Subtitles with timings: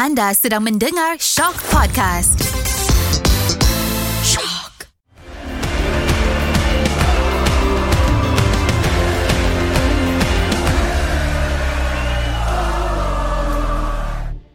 [0.00, 2.40] Anda sedang mendengar Shock Podcast.
[4.24, 4.88] Shock.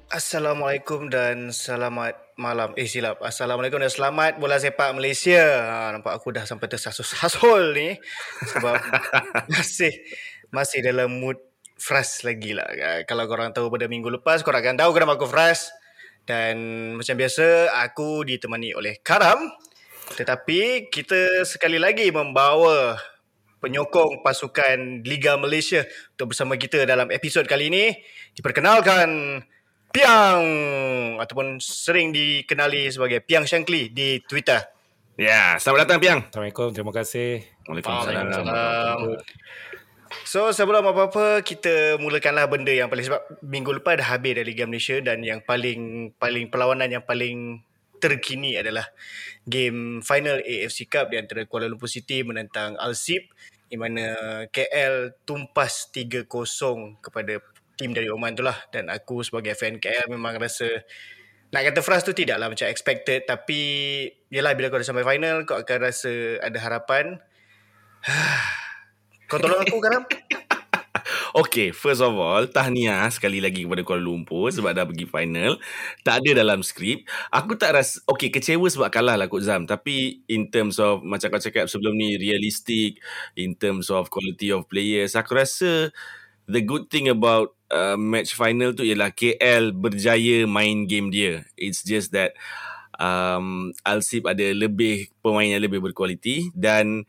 [0.10, 2.73] Assalamualaikum dan selamat malam.
[2.73, 3.21] Eh silap.
[3.21, 5.46] Assalamualaikum dan selamat bola sepak Malaysia.
[5.62, 7.93] Ha, nampak aku dah sampai tersasul-sasul ni
[8.49, 8.81] sebab
[9.53, 9.93] masih
[10.49, 11.37] masih dalam mood
[11.76, 12.67] fresh lagi lah.
[12.67, 15.69] Ha, Kalau korang tahu pada minggu lepas, korang akan tahu kenapa aku fresh.
[16.26, 16.58] Dan
[16.98, 19.45] macam biasa, aku ditemani oleh Karam.
[20.17, 22.98] Tetapi kita sekali lagi membawa
[23.62, 27.94] penyokong pasukan Liga Malaysia untuk bersama kita dalam episod kali ini.
[28.34, 29.42] Diperkenalkan
[29.95, 30.44] Piang
[31.23, 34.59] ataupun sering dikenali sebagai Piang Shankly di Twitter.
[35.16, 36.20] Ya, selamat datang Piang.
[36.28, 37.48] Assalamualaikum, terima kasih.
[37.64, 39.16] Waalaikumsalam.
[40.24, 44.64] So sebelum apa-apa kita mulakanlah benda yang paling sebab minggu lepas dah habis dari Liga
[44.64, 47.66] Malaysia dan yang paling paling perlawanan yang paling
[48.00, 48.86] terkini adalah
[49.48, 53.26] game final AFC Cup di antara Kuala Lumpur City menentang Al-Sib
[53.66, 54.14] di mana
[54.54, 56.30] KL tumpas 3-0
[57.02, 57.42] kepada
[57.76, 58.56] tim dari Oman tu lah.
[58.70, 60.70] Dan aku sebagai fan KL memang rasa
[61.50, 63.26] nak kata frust tu tidaklah macam expected.
[63.26, 63.59] Tapi
[64.30, 67.17] yelah bila kau dah sampai final kau akan rasa ada harapan
[69.30, 70.04] kau tolong aku Karam
[71.36, 75.59] Okay, first of all, tahniah sekali lagi kepada Kuala Lumpur sebab dah pergi final.
[76.08, 77.04] Tak ada dalam skrip.
[77.28, 79.67] Aku tak rasa, okay, kecewa sebab kalah lah Kut Zam.
[79.67, 83.04] Tapi in terms of, macam kau cakap sebelum ni, realistic,
[83.36, 85.92] in terms of quality of players, aku rasa
[86.48, 91.44] the good thing about uh, match final tu ialah KL berjaya main game dia.
[91.60, 92.32] It's just that
[92.95, 97.04] um, Al-Sib ada lebih pemain yang lebih berkualiti dan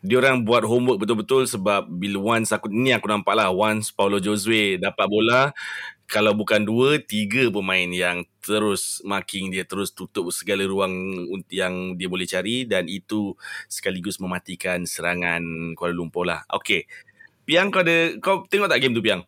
[0.00, 4.80] diorang buat homework betul-betul sebab bila once aku ni aku nampak lah once Paulo Josue
[4.80, 5.52] dapat bola
[6.10, 10.90] kalau bukan dua tiga pemain yang terus marking dia terus tutup segala ruang
[11.52, 13.36] yang dia boleh cari dan itu
[13.70, 16.42] sekaligus mematikan serangan Kuala Lumpur lah.
[16.50, 16.88] Okay
[17.46, 19.22] Piang kau ada kau tengok tak game tu Piang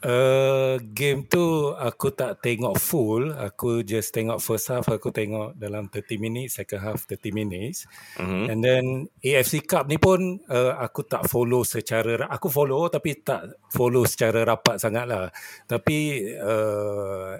[0.00, 5.92] Uh, game tu aku tak tengok full, aku just tengok first half, aku tengok dalam
[5.92, 7.84] 30 minutes, second half 30 minutes.
[8.16, 8.48] uh-huh.
[8.48, 13.60] And then AFC Cup ni pun uh, aku tak follow secara, aku follow tapi tak
[13.68, 15.28] follow secara rapat sangat lah.
[15.68, 17.36] Tapi uh,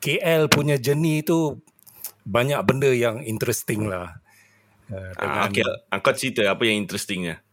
[0.00, 1.60] KL punya journey tu
[2.24, 4.16] banyak benda yang interesting lah.
[4.88, 5.60] Uh, ah, okay.
[6.00, 7.44] Kau cerita apa yang interestingnya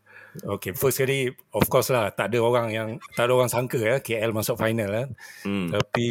[0.43, 4.03] Okay, first kali of course lah tak ada orang yang tak ada orang sangka ya
[4.03, 5.09] KL masuk final kan.
[5.47, 5.71] Hmm.
[5.71, 6.07] Tapi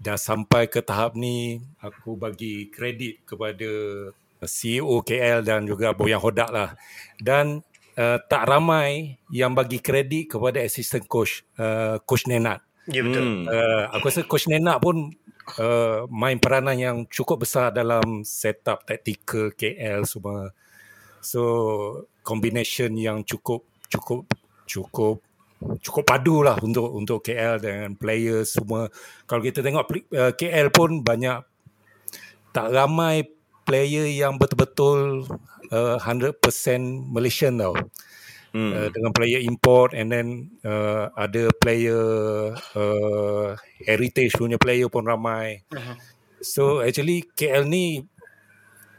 [0.00, 3.68] dah sampai ke tahap ni aku bagi kredit kepada
[4.46, 6.70] CEO KL dan juga Boyan Hodak lah.
[7.18, 7.60] Dan
[7.98, 12.64] uh, tak ramai yang bagi kredit kepada assistant coach uh, coach Nenat.
[12.88, 13.44] Ya betul.
[13.50, 15.12] Uh, aku rasa coach Nenat pun
[15.60, 20.54] uh, main peranan yang cukup besar dalam setup taktikal KL semua.
[21.20, 21.42] So
[22.24, 24.24] combination yang cukup cukup
[24.64, 25.20] cukup
[25.60, 28.88] cukup padu lah untuk untuk KL dengan player semua.
[29.28, 29.84] Kalau kita tengok
[30.16, 31.44] uh, KL pun banyak
[32.50, 33.28] tak ramai
[33.68, 35.28] player yang betul-betul
[35.70, 36.40] uh, 100%
[37.12, 37.76] Malaysian tau.
[38.50, 38.74] Hmm.
[38.74, 42.02] Uh, dengan player import and then uh, ada player
[42.74, 45.62] uh, heritage punya player pun ramai.
[45.70, 45.94] Uh-huh.
[46.42, 48.02] So actually KL ni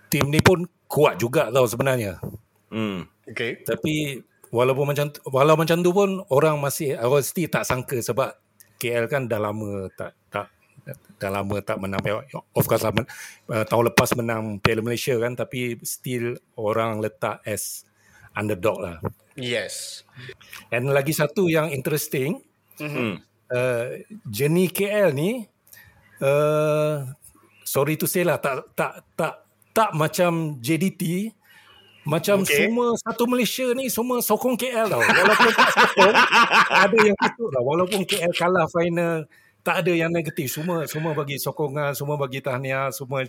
[0.07, 2.19] tim ni pun kuat juga tau sebenarnya.
[2.68, 3.07] Hmm.
[3.24, 3.63] Okay.
[3.63, 4.19] Tapi
[4.52, 8.35] walaupun macam walau macam tu pun orang masih orang still tak sangka sebab
[8.75, 10.51] KL kan dah lama tak tak
[11.16, 12.01] dah lama tak menang
[12.57, 17.88] of course lah, uh, tahun lepas menang Piala Malaysia kan tapi still orang letak as
[18.35, 18.97] underdog lah.
[19.40, 20.03] Yes.
[20.74, 22.44] And lagi satu yang interesting
[22.81, 23.12] mm-hmm.
[23.53, 23.85] uh,
[24.28, 25.47] journey KL ni
[26.19, 27.07] uh,
[27.63, 31.33] sorry to say lah tak tak tak tak macam JDT
[32.01, 32.65] macam okay.
[32.65, 35.05] semua satu Malaysia ni semua sokong KL tau.
[35.05, 36.15] Walaupun tak sokong,
[36.81, 37.61] ada yang tutup lah.
[37.61, 39.29] Walaupun KL kalah final,
[39.61, 40.49] tak ada yang negatif.
[40.49, 43.21] Semua semua bagi sokongan, semua bagi tahniah, semua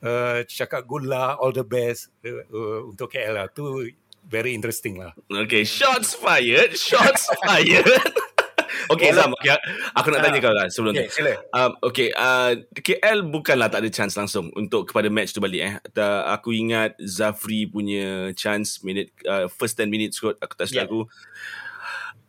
[0.00, 3.46] uh, cakap good luck, all the best uh, uh, untuk KL lah.
[3.52, 3.92] Tu
[4.24, 5.12] very interesting lah.
[5.28, 7.84] Okay, shots fired, shots fired.
[8.92, 9.56] Okay Zam okay.
[9.94, 11.32] Aku nak tanya uh, kau lah Sebelum okay, tu.
[11.54, 15.74] um, Okay uh, KL bukanlah tak ada chance langsung Untuk kepada match tu balik eh.
[15.92, 20.86] Ta, Aku ingat Zafri punya chance minute uh, First 10 minutes kot Aku tak silap
[20.86, 20.90] yeah.
[20.90, 21.00] aku.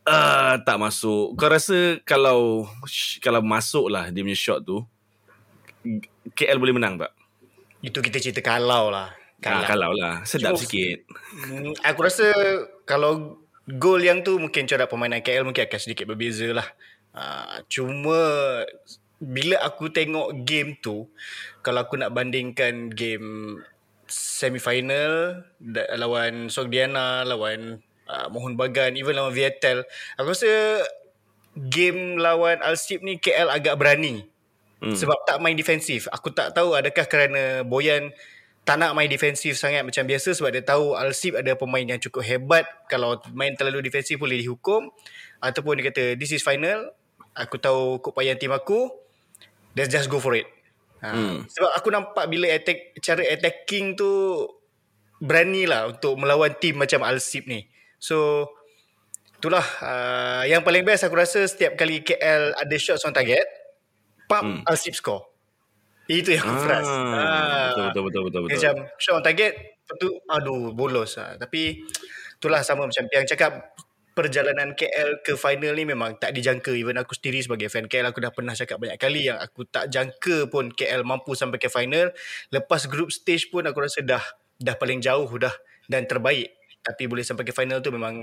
[0.08, 1.36] Uh, Tak masuk.
[1.36, 2.66] Kau rasa Kalau
[3.22, 4.82] Kalau masuk lah Dia punya shot tu
[6.34, 7.14] KL boleh menang tak?
[7.80, 9.90] Itu kita cerita kalau lah Kalau, ah, kalau.
[9.94, 11.06] lah Sedap Cuma, sikit.
[11.48, 12.26] Mm, Aku rasa
[12.84, 13.38] Kalau
[13.76, 16.68] gol yang tu mungkin corak permainan KL mungkin akan sedikit berbeza lah.
[17.12, 18.20] Uh, cuma
[19.18, 21.10] bila aku tengok game tu
[21.60, 23.58] kalau aku nak bandingkan game
[24.08, 25.42] semifinal
[25.98, 29.82] lawan Sogdiana lawan uh, Mohon Bagan even lawan Vietel
[30.14, 30.86] aku rasa
[31.58, 34.22] game lawan Alsip ni KL agak berani
[34.80, 34.94] hmm.
[34.94, 38.14] sebab tak main defensif aku tak tahu adakah kerana Boyan
[38.68, 39.80] tak nak main defensif sangat.
[39.80, 42.68] Macam biasa sebab dia tahu Alsip ada pemain yang cukup hebat.
[42.92, 44.92] Kalau main terlalu defensif boleh dihukum.
[45.40, 46.92] Ataupun dia kata this is final.
[47.32, 48.92] Aku tahu keupayaan tim aku.
[49.72, 50.44] Let's just go for it.
[50.98, 51.14] Ha.
[51.14, 51.46] hmm.
[51.46, 54.42] sebab aku nampak bila attack cara attacking tu
[55.22, 57.64] berani lah untuk melawan tim macam Alsip ni.
[57.96, 58.50] So
[59.38, 63.46] itulah uh, yang paling best aku rasa setiap kali KL ada shots on target
[64.26, 64.66] pump hmm.
[64.66, 65.27] Alsip score
[66.08, 67.68] itu yang Ah, frust Ah.
[67.68, 68.56] betul, betul, betul, betul, betul.
[68.56, 69.52] macam shot on target
[69.84, 71.36] lepas tu aduh bolos lah.
[71.36, 71.84] tapi
[72.36, 73.76] itulah sama macam yang cakap
[74.12, 78.18] perjalanan KL ke final ni memang tak dijangka even aku sendiri sebagai fan KL aku
[78.18, 82.10] dah pernah cakap banyak kali yang aku tak jangka pun KL mampu sampai ke final
[82.50, 84.24] lepas group stage pun aku rasa dah
[84.58, 85.54] dah paling jauh dah
[85.86, 86.50] dan terbaik
[86.82, 88.18] tapi boleh sampai ke final tu memang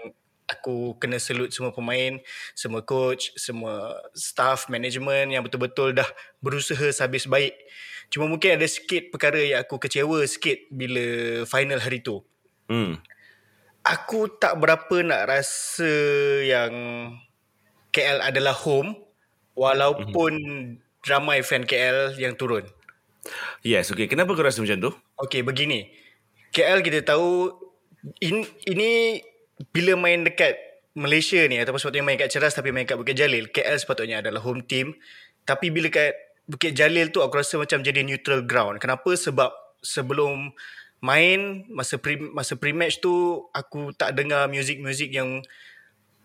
[0.46, 2.22] aku kena salute semua pemain
[2.54, 6.08] semua coach semua staff management yang betul-betul dah
[6.44, 7.54] berusaha sehabis baik
[8.14, 11.06] cuma mungkin ada sikit perkara yang aku kecewa sikit bila
[11.50, 12.22] final hari tu
[12.66, 12.98] Hmm.
[13.86, 15.94] aku tak berapa nak rasa
[16.42, 16.74] yang
[17.96, 18.92] KL adalah home
[19.56, 21.08] walaupun mm-hmm.
[21.08, 22.68] ramai fan KL yang turun.
[23.64, 24.12] Yes, okay.
[24.12, 24.92] Kenapa kau rasa macam tu?
[25.24, 25.90] Okey, begini.
[26.52, 27.56] KL kita tahu
[28.20, 29.24] in, ini
[29.72, 30.56] bila main dekat
[30.96, 34.40] Malaysia ni ataupun sepatutnya main kat Ceras tapi main kat Bukit Jalil, KL sepatutnya adalah
[34.44, 34.96] home team.
[35.44, 36.16] Tapi bila kat
[36.48, 38.80] Bukit Jalil tu aku rasa macam jadi neutral ground.
[38.80, 39.12] Kenapa?
[39.12, 39.52] Sebab
[39.84, 40.56] sebelum
[41.04, 45.44] main masa pre masa pre-match tu aku tak dengar muzik-muzik yang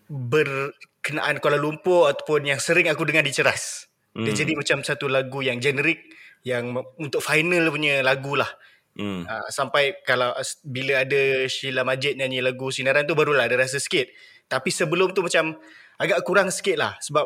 [0.07, 3.87] berkenaan Kuala Lumpur ataupun yang sering aku dengar di Ceras.
[4.11, 4.39] Dia Hmm.
[4.43, 6.03] jadi macam satu lagu yang generik
[6.43, 8.49] yang untuk final punya lagu lah.
[8.91, 9.23] Hmm.
[9.23, 10.35] Uh, sampai kalau
[10.67, 14.11] bila ada Sheila Majid nyanyi lagu Sinaran tu barulah ada rasa sikit.
[14.51, 15.55] Tapi sebelum tu macam
[15.95, 16.93] agak kurang sikit lah.
[16.99, 17.23] Sebab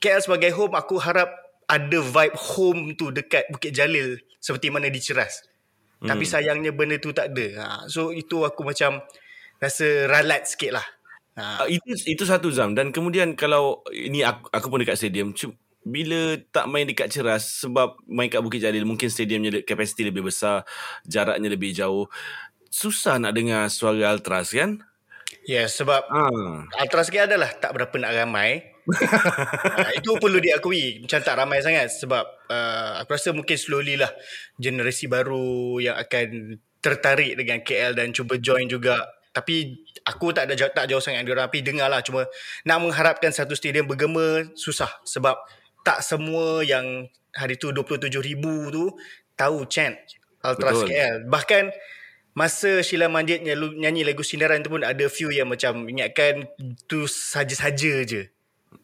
[0.00, 1.28] KL sebagai home aku harap
[1.68, 5.44] ada vibe home tu dekat Bukit Jalil seperti mana di Ceras.
[6.02, 6.10] Hmm.
[6.10, 7.46] Tapi sayangnya benda tu tak ada.
[7.62, 8.98] Ha, so itu aku macam
[9.62, 10.86] rasa ralat sikit lah.
[11.32, 15.32] Ha, Uh, itu itu satu Zam dan kemudian kalau ini aku, aku pun dekat stadium
[15.82, 20.62] bila tak main dekat Ceras sebab main kat Bukit Jalil mungkin stadiumnya kapasiti lebih besar
[21.06, 22.06] jaraknya lebih jauh.
[22.72, 24.80] Susah nak dengar suara Ultras kan?
[25.42, 28.62] Yes, sebab ah Ultras sikit adalah tak berapa nak ramai.
[28.82, 31.02] ha, itu perlu diakui.
[31.02, 34.10] Macam tak ramai sangat sebab uh, aku rasa mungkin slowly lah
[34.58, 39.02] generasi baru yang akan tertarik dengan KL dan cuba join juga.
[39.34, 41.46] Tapi aku tak ada tak jauh sangat dengan diorang.
[41.50, 42.26] Tapi dengar lah cuma
[42.62, 44.90] nak mengharapkan satu stadium bergema susah.
[45.02, 45.34] Sebab
[45.82, 48.38] tak semua yang hari tu 27,000
[48.70, 48.84] tu
[49.34, 49.96] tahu chant
[50.42, 50.88] Ultras Betul.
[50.90, 51.64] KL bahkan
[52.32, 56.48] masa Sheila Majid nyanyi, lagu Sinaran tu pun ada few yang macam ingatkan
[56.88, 58.32] tu saja-saja je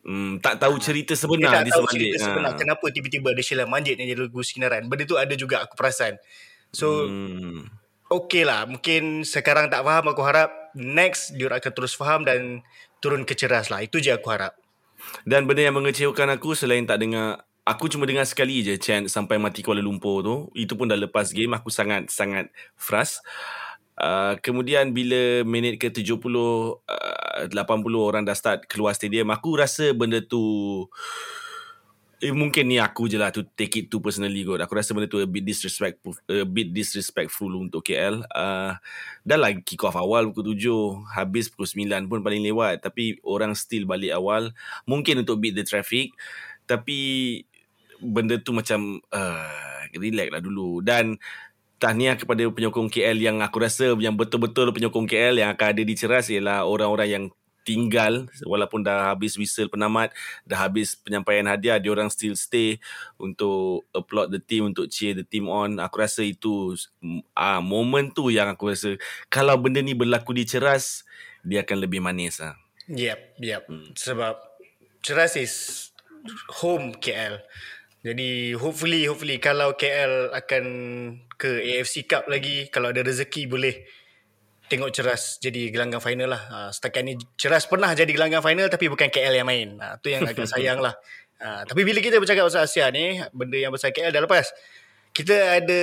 [0.05, 2.59] hmm, tak tahu cerita dia sebenar tak di tahu sebalik cerita sebenar Ah.
[2.59, 4.89] kenapa tiba-tiba ada Sheila Majid nyanyi lagu Sinaran.
[4.89, 6.17] Benda tu ada juga aku perasan.
[6.73, 7.69] So, hmm.
[8.13, 8.69] okay lah.
[8.69, 12.61] Mungkin sekarang tak faham aku harap next dia akan terus faham dan
[13.01, 13.81] turun ke ceras lah.
[13.81, 14.57] Itu je aku harap.
[15.23, 19.37] Dan benda yang mengecewakan aku selain tak dengar Aku cuma dengar sekali je chant sampai
[19.37, 20.49] mati Kuala Lumpur tu.
[20.57, 21.53] Itu pun dah lepas game.
[21.53, 22.49] Aku sangat-sangat
[22.81, 23.21] frust.
[24.01, 27.53] Uh, kemudian bila minit ke 70 uh, 80
[27.99, 30.87] orang dah start keluar stadium aku rasa benda tu
[32.19, 34.59] eh, mungkin ni aku je lah to take it to personally kot.
[34.59, 38.75] Aku rasa benda tu a bit disrespectful a bit disrespectful untuk KL uh,
[39.23, 42.83] dah lah kick off awal pukul 7 habis pukul 9 pun paling lewat.
[42.83, 44.51] Tapi orang still balik awal
[44.91, 46.11] mungkin untuk beat the traffic.
[46.67, 46.99] Tapi
[48.03, 50.83] benda tu macam uh, relax lah dulu.
[50.83, 51.19] Dan
[51.79, 55.95] tahniah kepada penyokong KL yang aku rasa yang betul-betul penyokong KL yang akan ada di
[55.95, 57.25] Ceras ialah orang-orang yang
[57.69, 60.09] tinggal walaupun dah habis whistle penamat
[60.49, 62.81] dah habis penyampaian hadiah dia orang still stay
[63.21, 66.73] untuk applaud the team untuk cheer the team on aku rasa itu
[67.37, 68.97] ah moment tu yang aku rasa
[69.29, 71.05] kalau benda ni berlaku di Ceras
[71.45, 72.57] dia akan lebih manis ah
[72.89, 73.69] Yep, yep.
[73.69, 73.93] Hmm.
[73.93, 74.41] Sebab
[75.05, 75.55] Ceras is
[76.65, 77.37] home KL.
[78.01, 80.65] Jadi hopefully hopefully kalau KL akan
[81.37, 83.85] ke AFC Cup lagi kalau ada rezeki boleh
[84.69, 86.43] tengok Ceras jadi gelanggang final lah.
[86.49, 89.81] Ha, setakat ni Ceras pernah jadi gelanggang final tapi bukan KL yang main.
[89.81, 90.95] Ha, tu yang agak sayang lah.
[91.41, 94.53] Ha, tapi bila kita bercakap pasal Asia ni, benda yang besar KL dah lepas.
[95.09, 95.83] Kita ada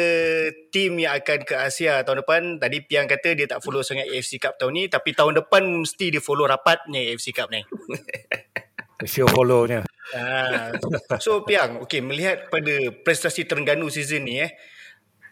[0.72, 2.42] tim yang akan ke Asia tahun depan.
[2.62, 4.84] Tadi Piang kata dia tak follow sangat AFC Cup tahun ni.
[4.88, 7.60] Tapi tahun depan mesti dia follow rapatnya AFC Cup ni.
[9.04, 9.84] show follow-nya.
[10.16, 10.72] Ah,
[11.20, 14.56] so Piang, okay, melihat pada prestasi Terengganu season ni eh,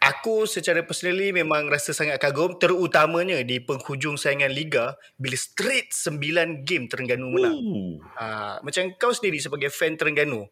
[0.04, 6.62] aku secara personally memang rasa sangat kagum terutamanya di penghujung saingan liga bila straight 9
[6.68, 7.56] game Terengganu menang.
[7.56, 7.96] Ooh.
[8.14, 10.44] Ah, macam kau sendiri sebagai fan Terengganu,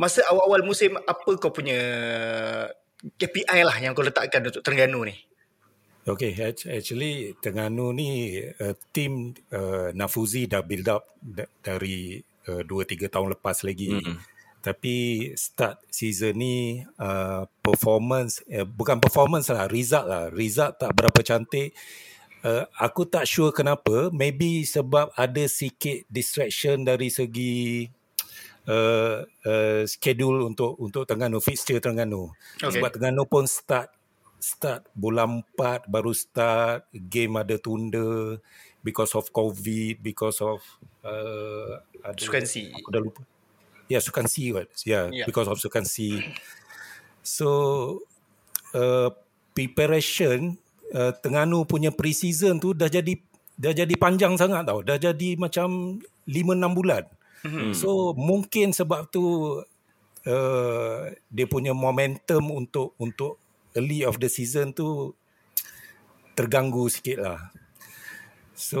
[0.00, 1.78] masa awal-awal musim apa kau punya
[3.04, 5.16] KPI lah yang kau letakkan untuk Terengganu ni?
[6.04, 12.60] Okay, act- actually Terengganu ni uh, team uh, Nafuzi dah build up da- dari uh,
[12.60, 13.88] 2-3 tahun lepas lagi.
[13.92, 14.16] Mm-mm.
[14.64, 20.32] Tapi start season ni uh, performance, eh, bukan performance lah, result lah.
[20.32, 21.76] Result tak berapa cantik.
[22.40, 24.08] Uh, aku tak sure kenapa.
[24.08, 27.84] Maybe sebab ada sikit distraction dari segi
[28.72, 32.32] uh, uh, schedule untuk untuk Terengganu, fixture Terengganu.
[32.56, 32.80] Okay.
[32.80, 33.92] Sebab Terengganu pun start
[34.40, 38.36] start bulan 4 baru start game ada tunda
[38.84, 40.60] because of covid because of
[41.00, 43.24] uh, ada, aku dah lupa
[43.88, 45.26] yeah, sukan C kot yeah, Yeah.
[45.28, 46.20] because of sukan C
[47.24, 47.48] so
[48.76, 49.08] uh,
[49.56, 50.56] preparation
[50.92, 53.16] uh, Terengganu punya pre-season tu dah jadi
[53.54, 57.04] dah jadi panjang sangat tau dah jadi macam 5-6 bulan
[57.44, 57.76] Hmm.
[57.76, 59.24] So mungkin sebab tu
[60.24, 63.36] uh, dia punya momentum untuk untuk
[63.76, 65.12] early of the season tu
[66.32, 67.40] terganggu sikit lah.
[68.56, 68.80] So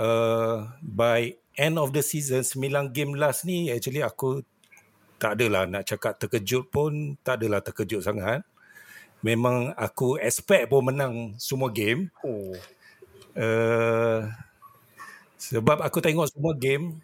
[0.00, 4.46] uh, by end of the season 9 game last ni actually aku
[5.18, 8.46] tak adalah nak cakap terkejut pun tak adalah terkejut sangat.
[9.18, 12.06] Memang aku expect pun menang semua game.
[12.22, 12.54] Oh.
[13.34, 14.30] Uh,
[15.36, 16.98] sebab aku tengok semua game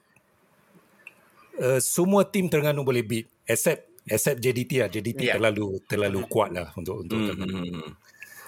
[1.56, 5.36] uh, semua tim Terengganu boleh beat except except JDT lah JDT Yeah.
[5.36, 7.54] terlalu terlalu kuat lah untuk untuk Hmm, Terengganu.
[7.56, 7.90] hmm, hmm.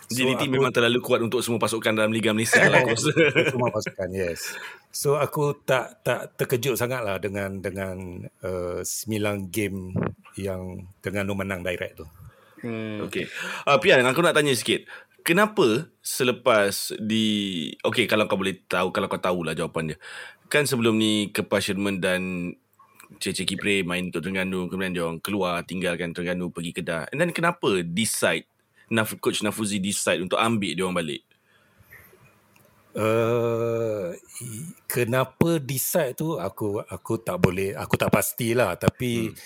[0.07, 3.11] So, JDT aku- memang terlalu kuat untuk semua pasukan dalam Liga Malaysia lah aku rasa.
[3.49, 4.41] semua pasukan yes.
[4.97, 9.93] So aku tak tak terkejut sangat lah dengan dengan uh, 9 game
[10.41, 12.09] yang Terengganu menang direct tu.
[12.65, 13.05] Hmm.
[13.05, 13.29] Okey.
[13.69, 14.89] Uh, Pian, aku nak tanya sikit.
[15.21, 17.69] Kenapa selepas di...
[17.85, 19.99] Okey, kalau kau boleh tahu, kalau kau tahulah jawapan dia.
[20.49, 22.55] Kan sebelum ni Kepas Sherman dan
[23.21, 24.73] Cece Kipre main untuk Terengganu.
[24.73, 27.13] Kemudian dia orang keluar, tinggalkan Terengganu, pergi Kedah.
[27.13, 28.49] And then kenapa decide,
[28.89, 31.27] Naf, Coach Nafuzi decide untuk ambil dia orang balik?
[32.97, 34.17] Uh,
[34.89, 39.37] kenapa decide tu aku aku tak boleh aku tak pastilah tapi hmm.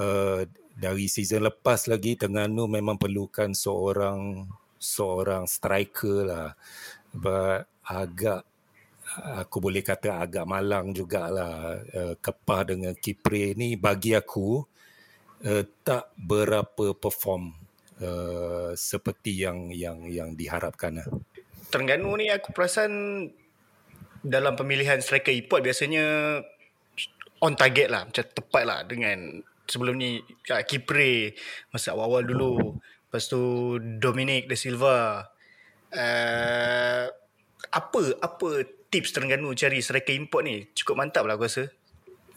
[0.00, 0.40] uh,
[0.72, 4.48] dari season lepas lagi Terengganu memang perlukan seorang
[4.80, 6.56] seorang striker lah
[7.12, 8.48] but agak
[9.36, 14.64] aku boleh kata agak malang jugalah uh, Kepah dengan Kipre ni bagi aku
[15.44, 17.52] uh, tak berapa perform
[18.00, 21.08] uh, seperti yang yang yang diharapkan lah.
[21.74, 23.26] Terengganu ni aku perasan
[24.22, 26.38] dalam pemilihan striker import biasanya
[27.42, 30.22] on target lah macam tepat lah dengan sebelum ni
[30.54, 31.34] uh, Kipre
[31.74, 32.78] masa awal-awal dulu.
[32.78, 33.42] Lepas tu
[33.98, 35.26] Dominic De Silva.
[35.90, 37.10] Uh,
[37.74, 38.48] apa apa
[38.86, 40.70] tips Terengganu cari striker import ni?
[40.70, 41.66] Cukup mantap lah aku rasa.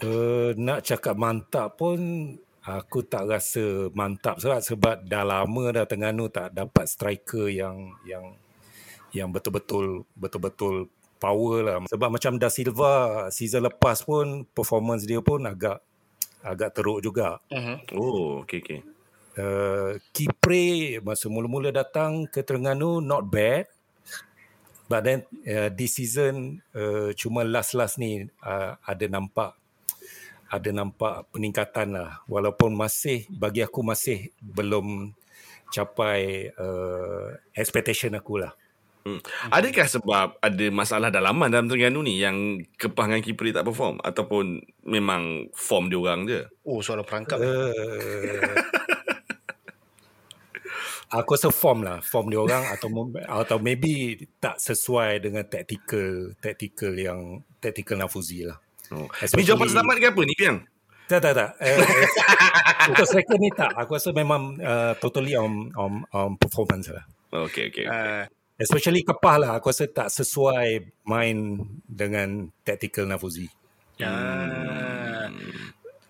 [0.02, 2.34] Uh, nak cakap mantap pun
[2.66, 8.34] aku tak rasa mantap sebab sebab dah lama dah Terengganu tak dapat striker yang yang
[9.18, 15.42] yang betul-betul betul-betul power lah sebab macam Da Silva season lepas pun performance dia pun
[15.44, 15.82] agak
[16.48, 17.42] agak teruk juga.
[17.52, 17.78] uh-huh.
[17.98, 18.80] Oh, okey, okey.
[19.38, 23.70] Uh, Kipre masa mula-mula datang ke Terengganu not bad.
[24.88, 29.60] But then uh, this season uh, cuma last-last ni uh, ada nampak
[30.48, 35.12] ada nampak peningkatan lah walaupun masih bagi aku masih belum
[35.76, 38.56] capai uh, expectation aku lah.
[39.08, 39.24] Hmm.
[39.56, 44.60] Adakah sebab ada masalah dalaman dalam Terengganu ni yang Kepah dengan Kipri tak perform ataupun
[44.84, 46.44] memang form dia orang je?
[46.68, 47.72] oh soalan perangkap uh,
[51.08, 52.92] Uh, aku rasa form lah form dia orang atau
[53.32, 58.60] atau maybe tak sesuai dengan tactical tactical yang tactical Nafuzi lah.
[58.92, 59.08] Oh.
[59.08, 60.58] Ni jawapan selamat ke apa ni, Piang?
[61.08, 61.56] Tak tak tak.
[61.64, 61.80] Uh,
[62.92, 63.72] untuk striker ni tak.
[63.80, 67.08] Aku rasa memang uh, totally on, on on performance lah.
[67.32, 67.88] Okey, okey.
[67.88, 67.88] okey.
[67.88, 69.52] uh, Especially Kepah lah.
[69.62, 73.46] Aku rasa tak sesuai main dengan tactical Nafuzi.
[74.02, 75.30] Ah.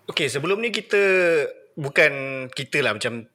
[0.08, 1.00] Okay, sebelum ni kita
[1.76, 2.12] bukan
[2.50, 3.28] kita lah macam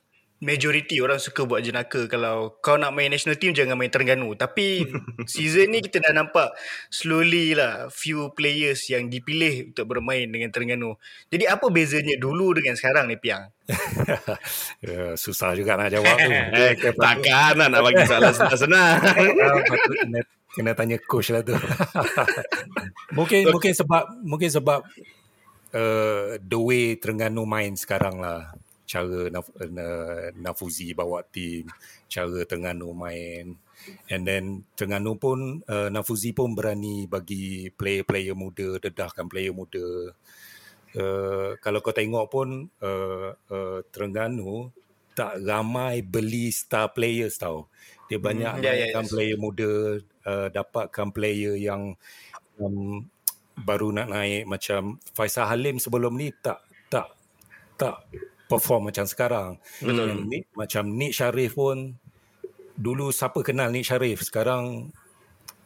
[0.44, 4.36] majority orang suka buat jenaka kalau kau nak main national team jangan main Terengganu.
[4.36, 4.84] Tapi
[5.32, 6.52] season ni kita dah nampak
[6.92, 11.00] slowly lah few players yang dipilih untuk bermain dengan Terengganu.
[11.32, 13.48] Jadi apa bezanya dulu dengan sekarang ni Piang?
[14.86, 16.32] ya, susah juga nak jawab tu.
[17.04, 19.00] Takkan nak bagi salah senang-senang.
[19.00, 20.24] Ah,
[20.54, 21.56] kena tanya coach lah tu.
[23.18, 24.84] mungkin mungkin sebab mungkin sebab
[25.74, 31.68] uh, the way Terengganu main sekarang lah cara Naf, uh, Nafuzi bawa tim,
[32.12, 33.56] cara Terengganu main.
[34.08, 40.14] And then Terengganu pun, uh, Nafuzi pun berani bagi player-player muda, dedahkan player muda.
[40.94, 44.70] Uh, kalau kau tengok pun uh, uh, Terengganu
[45.14, 47.70] tak ramai beli star players tau.
[48.10, 49.12] Dia banyak Hmm, ya, naikkan yes.
[49.14, 49.72] player muda,
[50.26, 51.98] uh, dapatkan player yang
[52.58, 53.06] um,
[53.54, 57.14] baru nak naik macam Faisal Halim sebelum ni tak tak
[57.78, 58.02] tak
[58.48, 59.58] perform macam sekarang.
[59.80, 60.08] Betul.
[60.08, 61.98] Yang Nick, macam Nick Sharif pun
[62.74, 64.90] dulu siapa kenal Nick Sharif sekarang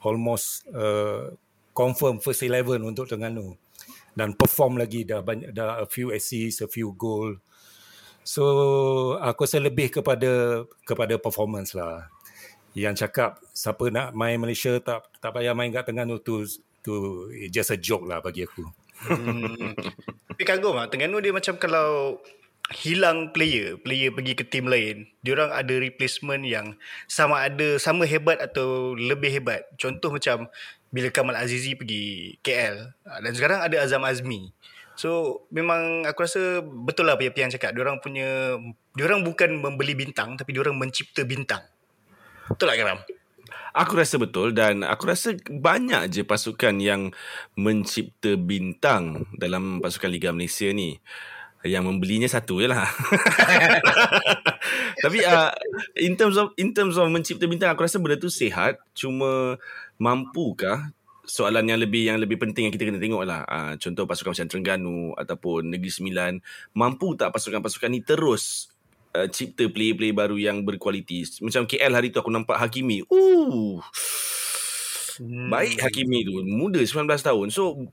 [0.04, 1.32] almost uh,
[1.72, 3.56] confirm first 11 untuk Terengganu
[4.18, 7.38] dan perform lagi dah banyak dah a few assists, a few goal.
[8.26, 8.44] So
[9.22, 12.10] aku rasa lebih kepada kepada performance lah.
[12.74, 16.44] Yang cakap siapa nak main Malaysia tak tak payah main kat Terengganu tu
[16.82, 18.66] tu just a joke lah bagi aku.
[19.06, 19.78] Hmm.
[20.34, 20.90] Tapi kagum lah.
[20.90, 22.18] Terengganu dia macam kalau
[22.76, 26.76] hilang player, player pergi ke tim lain, diorang ada replacement yang
[27.08, 29.64] sama ada sama hebat atau lebih hebat.
[29.80, 30.52] Contoh macam
[30.92, 34.52] bila Kamal Azizi pergi KL ah, dan sekarang ada Azam Azmi.
[34.98, 37.72] So memang aku rasa betul lah apa yang cakap.
[37.72, 38.58] Diorang punya
[38.98, 41.64] diorang bukan membeli bintang tapi diorang mencipta bintang.
[42.50, 43.00] Betul tak Karam?
[43.78, 47.14] Aku rasa betul dan aku rasa banyak je pasukan yang
[47.54, 50.98] mencipta bintang dalam pasukan Liga Malaysia ni.
[51.66, 52.86] Yang membelinya satu je lah.
[55.04, 55.52] Tapi uh,
[55.98, 58.78] in terms of in terms of mencipta bintang aku rasa benda tu sihat.
[58.94, 59.58] Cuma
[59.98, 60.94] mampukah
[61.28, 63.44] soalan yang lebih yang lebih penting yang kita kena tengok lah.
[63.46, 66.34] Uh, contoh pasukan macam Terengganu ataupun Negeri Sembilan.
[66.74, 68.72] Mampu tak pasukan-pasukan ni terus
[69.14, 71.28] uh, cipta player-player baru yang berkualiti.
[71.44, 73.04] Macam KL hari tu aku nampak Hakimi.
[73.12, 73.84] Uh.
[75.20, 75.52] Hmm.
[75.52, 76.42] Baik Hakimi tu.
[76.48, 77.48] Muda 19 tahun.
[77.52, 77.92] So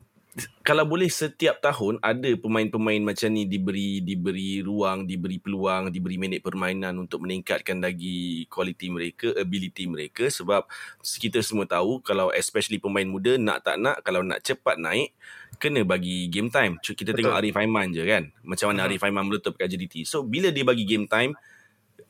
[0.66, 6.42] kalau boleh setiap tahun ada pemain-pemain macam ni diberi diberi ruang, diberi peluang, diberi minit
[6.42, 10.66] permainan untuk meningkatkan lagi kualiti mereka, ability mereka sebab
[11.02, 15.14] kita semua tahu kalau especially pemain muda nak tak nak kalau nak cepat naik
[15.62, 16.82] kena bagi game time.
[16.82, 17.30] Kita Betul.
[17.30, 18.26] tengok Arif Aiman je kan.
[18.42, 18.88] Macam mana Hmm.
[18.90, 20.02] Arif Aiman meletup kat JDT.
[20.02, 21.38] So bila dia bagi game time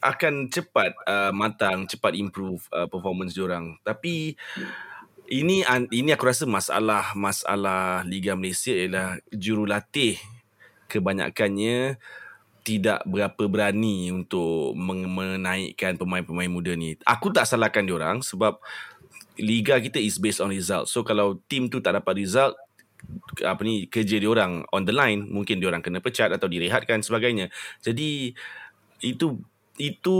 [0.00, 3.76] akan cepat uh, matang, cepat improve uh, performance diorang.
[3.84, 4.32] Tapi
[5.28, 10.20] ini ini aku rasa masalah masalah Liga Malaysia ialah jurulatih
[10.88, 11.96] kebanyakannya
[12.64, 16.96] tidak berapa berani untuk menaikkan pemain-pemain muda ni.
[17.04, 18.56] Aku tak salahkan diorang sebab
[19.36, 20.88] liga kita is based on result.
[20.88, 22.56] So kalau team tu tak dapat result
[23.44, 27.52] apa ni kerja diorang on the line, mungkin diorang kena pecat atau direhatkan sebagainya.
[27.84, 28.32] Jadi
[29.04, 29.36] itu
[29.74, 30.18] itu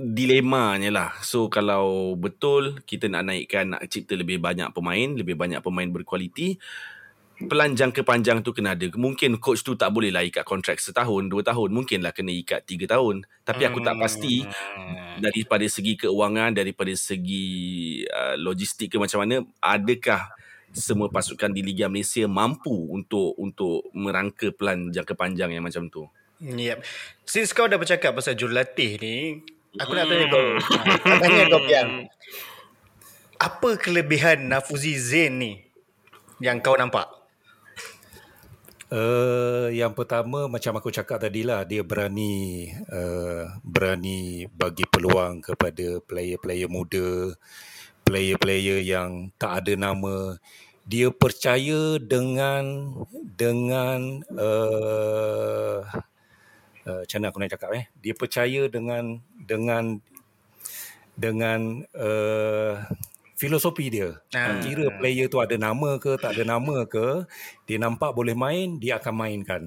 [0.00, 1.10] dilemanya lah.
[1.20, 6.56] So kalau betul kita nak naikkan nak cipta lebih banyak pemain, lebih banyak pemain berkualiti,
[7.46, 8.88] pelan jangka panjang tu kena ada.
[8.96, 11.68] Mungkin coach tu tak boleh lah ikat kontrak setahun, dua tahun.
[11.70, 13.28] Mungkinlah kena ikat tiga tahun.
[13.44, 15.20] Tapi aku tak pasti Hmm.
[15.20, 17.46] daripada segi keuangan, daripada segi
[18.08, 20.30] uh, logistik ke macam mana, adakah
[20.72, 26.06] semua pasukan di Liga Malaysia mampu untuk untuk merangka plan jangka panjang yang macam tu?
[26.38, 26.86] Yep.
[27.26, 29.42] Since kau dah bercakap pasal jurulatih ni,
[29.74, 30.32] aku nak tanya Hmm.
[30.32, 30.46] kau.
[31.02, 31.88] Nak tanya kau Pian.
[33.38, 35.52] Apa kelebihan Nafuzi Zain ni
[36.42, 37.06] yang kau nampak?
[38.88, 46.00] Uh, yang pertama macam aku cakap tadi lah dia berani uh, berani bagi peluang kepada
[46.08, 47.36] player-player muda,
[48.08, 50.40] player-player yang tak ada nama.
[50.88, 55.84] Dia percaya dengan dengan uh,
[56.88, 57.84] uh, macam mana aku nak cakap eh?
[58.00, 60.00] Dia percaya dengan dengan
[61.18, 62.80] dengan uh,
[63.38, 64.18] filosofi dia.
[64.34, 64.58] Ah.
[64.58, 67.28] Kira player tu ada nama ke tak ada nama ke,
[67.68, 69.62] dia nampak boleh main, dia akan mainkan.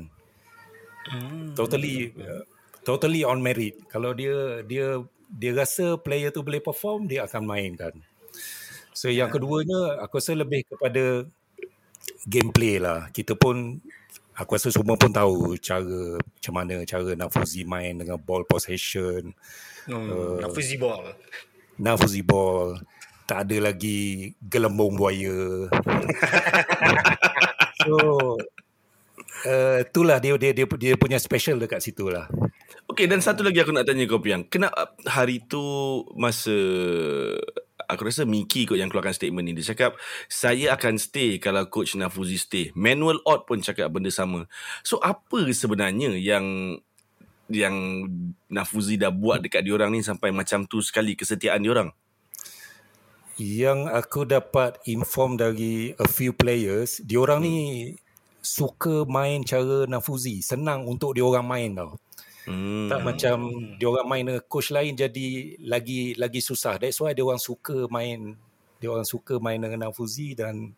[1.08, 1.56] Hmm.
[1.56, 2.44] Totally uh,
[2.84, 3.78] totally on merit.
[3.88, 5.00] Kalau dia dia
[5.32, 7.96] dia rasa player tu boleh perform, dia akan mainkan.
[8.92, 11.24] So yang keduanya aku rasa lebih kepada
[12.28, 13.08] gameplay lah.
[13.16, 13.80] Kita pun
[14.42, 19.34] aku rasa semua pun tahu cara macam mana cara Nafuzi main dengan ball possession,
[19.90, 20.38] Hmm.
[20.38, 21.18] Nafuzi ball.
[21.82, 22.78] Nafuzi ball,
[23.26, 25.66] tak ada lagi gelembung buaya.
[27.82, 27.98] so
[29.50, 32.30] uh, itulah dia, dia dia dia punya special dekat situ lah.
[32.92, 34.46] Okey, Okay, dan satu lagi aku nak tanya kau Piang.
[34.46, 35.64] Kenapa hari tu
[36.14, 36.54] masa
[37.92, 39.54] aku rasa Miki kot yang keluarkan statement ni.
[39.54, 40.00] Dia cakap,
[40.32, 42.72] saya akan stay kalau coach Nafuzi stay.
[42.72, 44.48] Manuel Ott pun cakap benda sama.
[44.82, 46.80] So, apa sebenarnya yang
[47.52, 48.08] yang
[48.48, 51.92] Nafuzi dah buat dekat diorang ni sampai macam tu sekali kesetiaan diorang?
[53.36, 57.48] Yang aku dapat inform dari a few players, diorang hmm.
[57.48, 57.58] ni
[58.42, 60.40] suka main cara Nafuzi.
[60.42, 62.00] Senang untuk diorang main tau.
[62.50, 62.90] Hmm.
[62.90, 63.38] Tak macam
[63.78, 66.82] dia orang main coach lain jadi lagi lagi susah.
[66.82, 68.34] That's why dia orang suka main
[68.82, 70.74] dia orang suka main dengan Nafuzi dan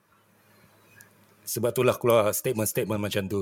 [1.48, 3.42] sebab itulah keluar statement-statement macam tu.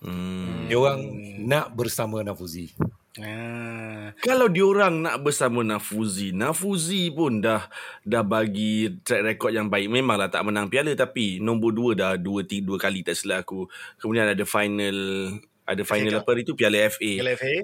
[0.00, 0.68] Hmm.
[0.68, 1.00] Dia orang
[1.44, 2.72] nak bersama Nafuzi.
[3.18, 4.14] Ah.
[4.22, 7.66] Kalau diorang nak bersama Nafuzi, Nafuzi pun dah
[8.06, 9.90] dah bagi track record yang baik.
[9.90, 13.66] Memanglah tak menang piala tapi nombor dua dah dua, tiga, dua kali tak silap aku.
[13.98, 14.96] Kemudian ada final
[15.68, 17.12] ada final apa itu Piala FA.
[17.20, 17.54] Piala FA.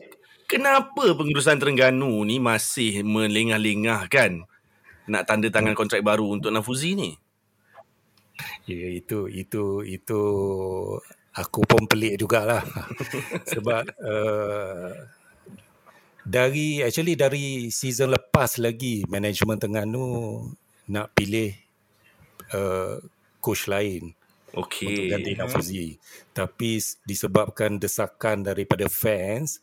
[0.44, 4.44] Kenapa pengurusan Terengganu ni masih melengah-lengah kan
[5.08, 7.16] nak tanda tangan kontrak baru untuk Nafuzi ni?
[8.68, 10.20] Ya itu itu itu
[11.32, 12.60] aku pun pelik jugalah
[13.56, 14.92] sebab uh,
[16.28, 20.44] dari actually dari season lepas lagi manajemen Terengganu
[20.92, 21.56] nak pilih
[22.52, 23.00] uh,
[23.40, 24.12] coach lain
[24.56, 24.86] okay.
[24.86, 25.86] untuk ganti Nafuzi.
[26.30, 29.60] Tapi disebabkan desakan daripada fans,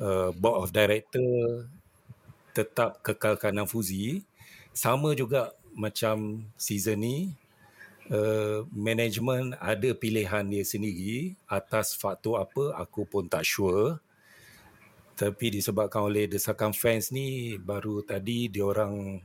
[0.00, 1.68] uh, board of director
[2.52, 4.26] tetap kekalkan Nafuzi.
[4.74, 7.16] Sama juga macam season ni,
[8.10, 13.98] uh, management ada pilihan dia sendiri atas faktor apa, aku pun tak sure.
[15.16, 19.20] Tapi disebabkan oleh desakan fans ni, baru tadi diorang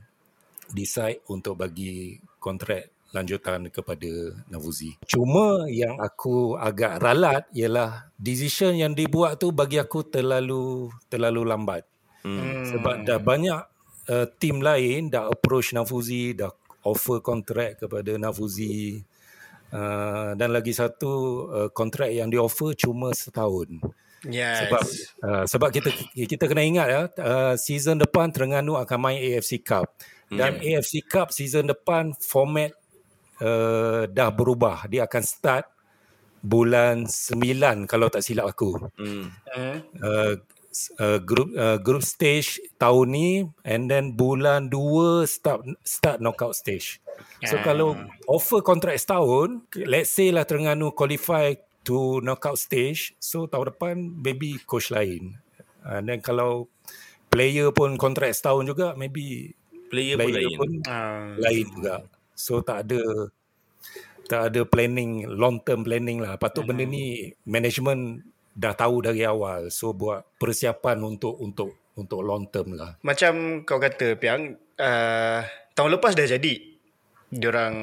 [0.66, 5.00] decide untuk bagi kontrak lanjutan kepada Navuzi.
[5.08, 11.88] Cuma yang aku agak ralat ialah decision yang dibuat tu bagi aku terlalu terlalu lambat.
[12.20, 12.68] Hmm.
[12.68, 13.60] Sebab dah banyak
[14.12, 16.52] uh, team lain dah approach Navuzi, dah
[16.84, 19.00] offer kontrak kepada Navuzi.
[19.66, 21.12] Uh, dan lagi satu
[21.50, 23.82] uh, kontrak yang di offer cuma setahun.
[24.26, 24.66] Yes.
[24.66, 24.82] Sebab
[25.26, 29.86] uh, sebab kita kita kena ingat ya uh, season depan Terengganu akan main AFC Cup
[30.32, 30.66] dan hmm.
[30.66, 32.74] AFC Cup season depan format
[33.42, 34.86] uh, dah berubah.
[34.88, 35.64] Dia akan start
[36.40, 38.78] bulan 9 kalau tak silap aku.
[38.96, 39.32] Hmm.
[39.50, 40.38] Uh,
[41.00, 43.30] uh, group uh, group stage tahun ni
[43.64, 47.00] and then bulan 2 start start knockout stage.
[47.44, 47.64] So uh.
[47.64, 47.96] kalau
[48.28, 54.58] offer kontrak setahun, let's say lah Terengganu qualify to knockout stage, so tahun depan maybe
[54.66, 55.38] coach lain.
[55.86, 56.66] And then kalau
[57.30, 59.54] player pun kontrak setahun juga, maybe
[59.88, 60.56] player, player pun lain.
[60.58, 61.26] Pun uh.
[61.38, 61.94] lain juga.
[62.36, 63.32] So tak ada
[64.28, 66.36] tak ada planning long term planning lah.
[66.36, 68.20] Patut benda ni management
[68.52, 69.72] dah tahu dari awal.
[69.72, 73.00] So buat persiapan untuk untuk untuk long term lah.
[73.00, 75.40] Macam kau kata Piang, uh,
[75.72, 76.76] tahun lepas dah jadi.
[77.26, 77.74] Diorang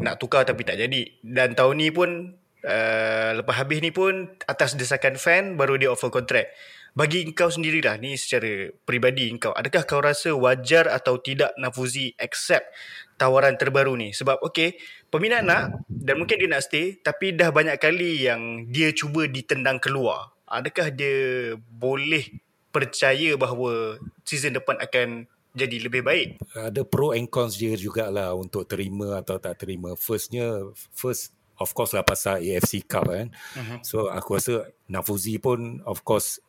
[0.00, 1.02] nak tukar tapi tak jadi.
[1.20, 6.14] Dan tahun ni pun uh, lepas habis ni pun atas desakan fan baru dia offer
[6.14, 6.54] kontrak.
[6.96, 12.72] Bagi kau sendirilah ni secara peribadi kau, adakah kau rasa wajar atau tidak Nafuzi accept
[13.20, 14.16] tawaran terbaru ni?
[14.16, 14.80] Sebab okay
[15.12, 19.76] peminat nak dan mungkin dia nak stay tapi dah banyak kali yang dia cuba ditendang
[19.76, 20.32] keluar.
[20.48, 22.40] Adakah dia boleh
[22.72, 26.40] percaya bahawa season depan akan jadi lebih baik?
[26.56, 29.92] Ada pro and cons dia jugalah untuk terima atau tak terima.
[30.00, 33.28] Firstnya first of course lah pasal AFC Cup kan.
[33.52, 33.78] Uh-huh.
[33.84, 36.40] so aku rasa Nafuzi pun of course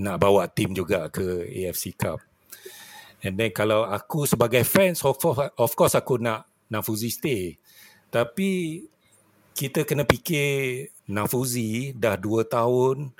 [0.00, 2.22] nak bawa tim juga ke AFC Cup
[3.24, 7.56] And then kalau aku sebagai fans, of course, aku nak Nafuzi stay.
[8.12, 8.84] Tapi
[9.56, 13.16] kita kena fikir Nafuzi dah dua tahun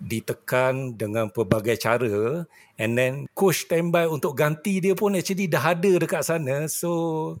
[0.00, 2.44] ditekan dengan pelbagai cara
[2.76, 6.64] and then coach standby untuk ganti dia pun actually dah ada dekat sana.
[6.72, 7.36] So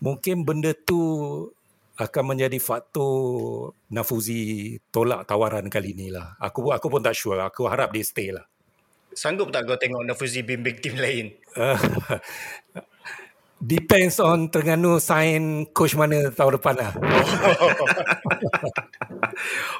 [0.00, 1.52] mungkin benda tu
[2.00, 6.32] akan menjadi faktor Nafuzi tolak tawaran kali ni lah.
[6.40, 7.44] Aku, aku pun tak sure.
[7.44, 8.48] Aku harap dia stay lah.
[9.12, 11.36] Sanggup tak kau tengok Nafuzi bimbing tim lain?
[11.52, 11.76] Uh,
[13.60, 16.92] depends on Terengganu sign coach mana tahun depan lah.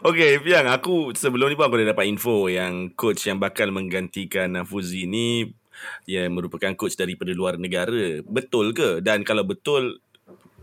[0.10, 0.68] okay, Piang.
[0.68, 5.56] Aku sebelum ni pun aku dah dapat info yang coach yang bakal menggantikan Nafuzi ni
[6.04, 8.20] yang merupakan coach daripada luar negara.
[8.28, 9.00] Betul ke?
[9.00, 10.04] Dan kalau betul,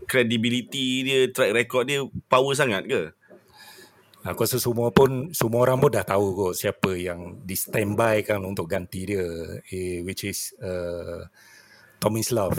[0.08, 3.12] credibility dia, track record dia power sangat ke?
[4.26, 8.42] Aku rasa semua pun semua orang pun dah tahu kot siapa yang di standby kan
[8.42, 9.24] untuk ganti dia
[9.70, 11.22] eh, which is uh,
[12.02, 12.58] Tommy Slav.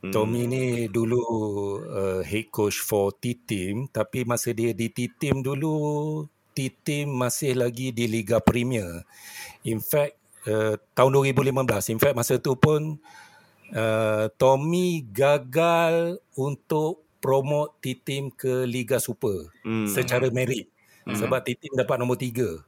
[0.00, 0.14] Hmm.
[0.14, 1.20] Tommy ni dulu
[1.82, 5.74] uh, head coach for T-Team tapi masa dia di T-Team dulu
[6.54, 9.02] T-Team masih lagi di Liga Premier.
[9.66, 10.14] In fact,
[10.46, 13.29] uh, tahun 2015, in fact masa tu pun uh,
[14.36, 19.86] Tommy gagal untuk promote T-Team ke Liga Super Hmm.
[19.86, 20.66] secara merit.
[21.06, 22.62] Sebab T-Team dapat nombor tiga.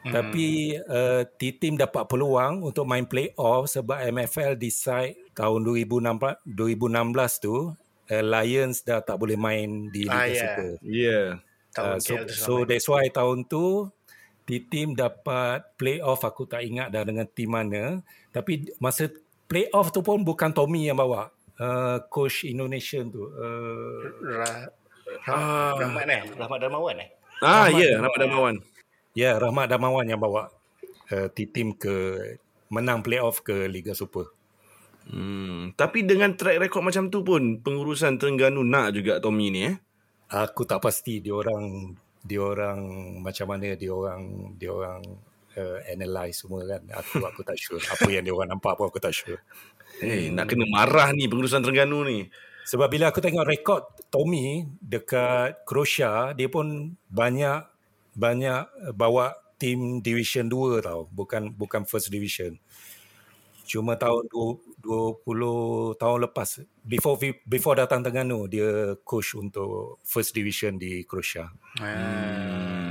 [0.00, 0.12] Hmm.
[0.16, 7.76] Tapi uh, T-Team dapat peluang untuk main playoff sebab MFL decide tahun 2016, 2016 tu
[8.08, 10.40] uh, Lions dah tak boleh main di Liga Ah, ya.
[10.40, 10.70] Super.
[10.80, 11.26] Yeah.
[11.76, 13.92] Uh, so, so that's why tahun tu
[14.48, 18.00] T-Team dapat playoff aku tak ingat dah dengan tim mana.
[18.32, 19.12] Tapi masa
[19.50, 21.34] playoff tu pun bukan Tommy yang bawa.
[21.60, 23.26] Uh, coach Indonesian tu.
[23.26, 24.70] Uh, Ra-
[25.26, 25.74] Ah.
[25.74, 26.22] Rahmat eh?
[26.38, 27.10] Rahmat Darmawan eh?
[27.42, 28.06] Ah, Rahmat ya, yeah, Darmawan.
[28.06, 28.54] Rahmat Darmawan.
[28.54, 28.62] ya,
[29.18, 30.42] yeah, Rahmat Damawan yang bawa
[31.10, 31.94] uh, T-Team ke
[32.70, 34.30] menang playoff ke Liga Super.
[35.10, 39.76] Hmm, tapi dengan track record macam tu pun pengurusan Terengganu nak juga Tommy ni eh.
[40.30, 41.90] Aku tak pasti dia orang
[42.22, 42.78] dia orang
[43.18, 45.02] macam mana dia orang dia orang
[45.60, 46.82] uh, analyse semua kan.
[47.04, 47.80] Aku aku tak sure.
[47.84, 49.38] Apa yang dia orang nampak pun aku tak sure.
[50.00, 52.24] Eh, hey, nak kena marah ni pengurusan Terengganu ni.
[52.64, 57.66] Sebab bila aku tengok rekod Tommy dekat Croatia, dia pun banyak
[58.14, 62.56] banyak bawa tim Division 2 tau, bukan bukan First Division.
[63.68, 70.80] Cuma tahun du- 20 tahun lepas before before datang Terengganu dia coach untuk First Division
[70.80, 71.52] di Croatia.
[71.78, 72.89] Hmm.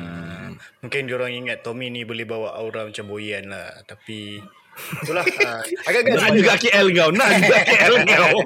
[0.80, 3.84] Mungkin diorang ingat Tommy ni boleh bawa aura macam Boyan lah.
[3.84, 4.40] Tapi
[5.04, 5.26] itulah.
[5.28, 8.16] uh, agak-agak Nak juga KL kau, nak juga KL kau.
[8.16, 8.40] Kalau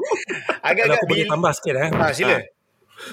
[0.66, 1.90] agak-agak aku boleh tambah sikit eh.
[1.94, 2.38] Ah, sila.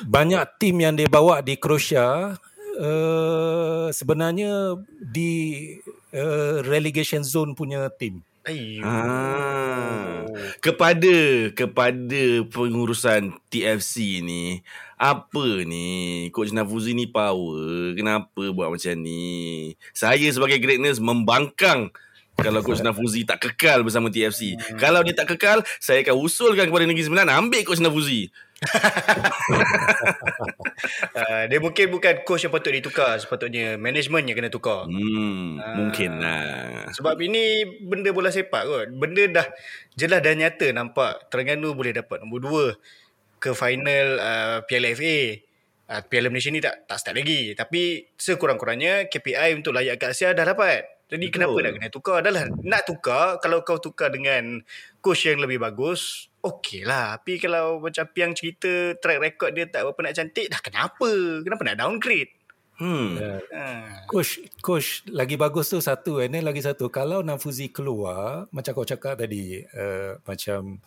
[0.07, 2.37] Banyak tim yang dia bawa di Croatia
[2.81, 5.33] uh, sebenarnya di
[6.17, 8.25] uh, relegation zone punya tim.
[8.51, 8.83] Ayuh.
[8.83, 10.27] Ah.
[10.59, 11.15] Kepada
[11.55, 14.67] kepada pengurusan TFC ni,
[14.99, 16.27] apa ni?
[16.35, 17.95] Coach Nafuzi ni power.
[17.95, 19.79] Kenapa buat macam ni?
[19.95, 21.95] Saya sebagai greatness membangkang
[22.41, 24.59] kalau Coach Nafuzi tak kekal bersama TFC.
[24.81, 28.33] Kalau dia tak kekal, saya akan usulkan kepada Negeri Sembilan ambil Coach Nafuzi.
[31.17, 33.17] Uh, dia mungkin bukan coach yang patut ditukar.
[33.17, 34.85] Sepatutnya management yang kena tukar.
[34.85, 36.93] Hmm, mungkin lah.
[36.93, 38.87] Sebab ini benda bola sepak kot.
[38.93, 39.47] Benda dah
[39.97, 45.19] jelas dan nyata nampak Terengganu boleh dapat nombor 2 ke final uh, Piala FA.
[45.91, 47.57] Uh, Piala Malaysia ni tak tak start lagi.
[47.57, 51.01] Tapi sekurang-kurangnya KPI untuk layak ke Asia dah dapat.
[51.11, 51.35] Jadi Betul.
[51.35, 52.17] kenapa nak kena tukar?
[52.23, 54.63] Adalah nak tukar kalau kau tukar dengan
[55.03, 57.17] coach yang lebih bagus, okey lah.
[57.17, 61.11] Tapi kalau macam Piang cerita track record dia tak berapa nak cantik, dah kenapa?
[61.45, 62.33] Kenapa nak downgrade?
[62.81, 63.21] Hmm.
[63.53, 63.65] Ha.
[64.09, 68.89] Coach coach lagi bagus tu satu and then lagi satu kalau Nafuzi keluar macam kau
[68.89, 70.81] cakap tadi uh, macam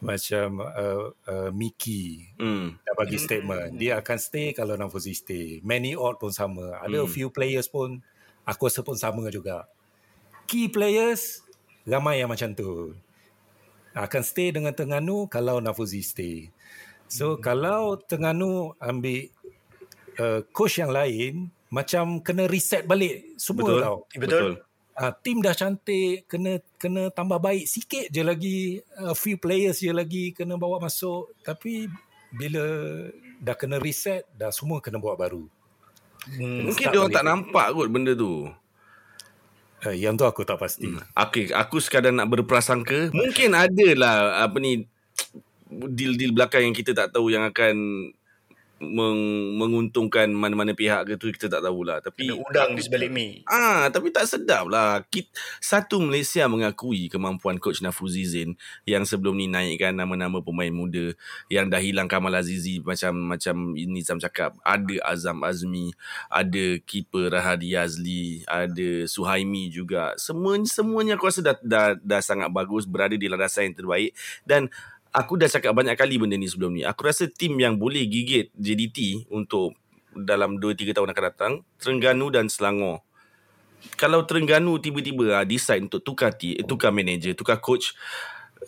[0.00, 2.80] macam uh, uh, Miki Hmm.
[2.80, 5.60] dah bagi statement dia akan stay kalau Nafuzi stay.
[5.60, 6.80] Manny Ott pun sama.
[6.80, 7.12] Ada Hmm.
[7.12, 8.00] few players pun
[8.48, 9.68] aku rasa pun sama juga.
[10.48, 11.44] Key players
[11.84, 12.96] ramai yang macam tu.
[13.96, 16.50] Akan stay dengan Terengganu kalau Nafuzi stay.
[17.08, 17.40] So hmm.
[17.40, 19.32] kalau Terengganu ambil
[20.20, 23.80] uh, coach yang lain macam kena reset balik semua Betul.
[23.80, 23.96] tau.
[24.16, 24.50] Betul.
[24.98, 28.58] Uh, tim dah cantik, kena kena tambah baik sikit je lagi.
[28.98, 31.30] A uh, few players je lagi kena bawa masuk.
[31.46, 31.86] Tapi
[32.34, 32.64] bila
[33.38, 35.46] dah kena reset, dah semua kena buat baru.
[36.26, 36.68] Hmm.
[36.68, 38.50] Mungkin start dia orang tak nampak kot benda tu.
[39.86, 40.90] Uh, yang tu aku tak pasti.
[40.90, 41.02] Hmm.
[41.14, 43.14] Okay, aku sekadar nak berprasangka.
[43.14, 44.82] Mungkin ada lah apa ni
[45.98, 47.74] deal-deal belakang yang kita tak tahu yang akan
[48.80, 51.98] meng- menguntungkan mana-mana pihak ke tu kita tak tahulah.
[52.02, 53.42] Tapi Ada udang di sebalik mi.
[53.44, 55.02] Ah, tapi tak sedap lah.
[55.58, 58.54] Satu Malaysia mengakui kemampuan coach Nafuzi Zain
[58.86, 61.12] yang sebelum ni naikkan nama-nama pemain muda
[61.50, 64.54] yang dah hilang Kamal Azizi macam macam Nizam cakap.
[64.62, 65.92] Ada Azam Azmi,
[66.30, 70.14] ada keeper Rahadi Azli, ada Suhaimi juga.
[70.16, 74.10] Semuanya semuanya aku rasa dah, dah dah sangat bagus berada di landasan yang terbaik
[74.46, 74.70] dan
[75.18, 76.86] aku dah cakap banyak kali benda ni sebelum ni.
[76.86, 79.74] Aku rasa tim yang boleh gigit JDT untuk
[80.14, 81.52] dalam 2-3 tahun akan datang,
[81.82, 83.02] Terengganu dan Selangor.
[83.98, 87.94] Kalau Terengganu tiba-tiba uh, decide untuk tukar ti, tukar manager, tukar coach,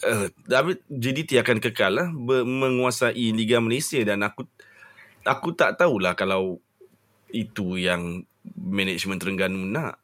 [0.03, 0.27] uh,
[0.91, 4.47] JDT akan kekal lah ber, menguasai Liga Malaysia dan aku
[5.27, 6.63] aku tak tahulah kalau
[7.31, 8.27] itu yang
[8.59, 9.99] management Terengganu nak.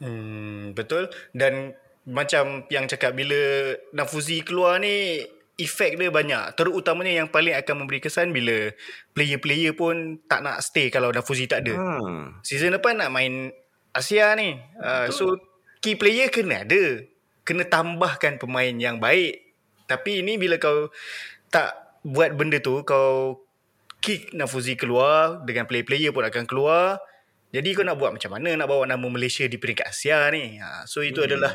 [0.00, 1.12] Hmm, betul.
[1.36, 1.76] Dan
[2.08, 5.20] macam yang cakap bila Nafuzi keluar ni
[5.60, 6.56] efek dia banyak.
[6.56, 8.72] Terutamanya yang paling akan memberi kesan bila
[9.12, 11.76] player-player pun tak nak stay kalau Nafuzi tak ada.
[11.76, 11.86] Ha.
[12.40, 13.52] Season depan nak main
[13.92, 14.56] Asia ni.
[14.80, 15.36] Uh, so
[15.84, 17.04] key player kena ada.
[17.44, 19.52] Kena tambahkan pemain yang baik.
[19.84, 20.88] Tapi ini bila kau
[21.52, 23.44] tak buat benda tu, kau
[24.00, 27.02] kick Nafuzi keluar dengan player-player pun akan keluar.
[27.50, 30.62] Jadi kau nak buat macam mana nak bawa nama Malaysia di peringkat Asia ni.
[30.62, 31.28] Ha, so itu hmm.
[31.28, 31.52] adalah